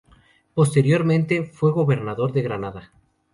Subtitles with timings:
[0.55, 2.91] Posteriormente, fue gobernador de Granada.